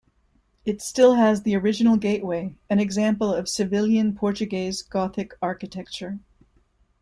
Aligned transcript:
It 0.65 0.81
still 0.81 1.13
has 1.13 1.43
the 1.43 1.55
original 1.55 1.95
gateway, 1.95 2.55
an 2.71 2.79
example 2.79 3.31
of 3.31 3.45
Sevillian-Portuguese 3.45 4.81
Gothic 4.81 5.35
architecture. 5.43 6.17